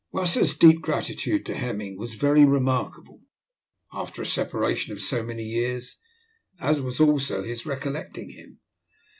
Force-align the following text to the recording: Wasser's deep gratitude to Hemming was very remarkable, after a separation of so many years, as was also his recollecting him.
Wasser's 0.11 0.57
deep 0.57 0.81
gratitude 0.81 1.45
to 1.45 1.53
Hemming 1.55 1.95
was 1.95 2.15
very 2.15 2.43
remarkable, 2.43 3.21
after 3.93 4.23
a 4.23 4.25
separation 4.25 4.91
of 4.91 4.99
so 4.99 5.21
many 5.21 5.43
years, 5.43 5.97
as 6.59 6.81
was 6.81 6.99
also 6.99 7.43
his 7.43 7.67
recollecting 7.67 8.31
him. 8.31 8.61